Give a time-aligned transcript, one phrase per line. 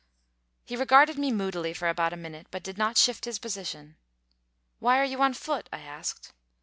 [0.65, 3.97] He regarded me moodily for about a minute, but did not shift his position.
[4.79, 6.33] "Why are you on foot?" I asked.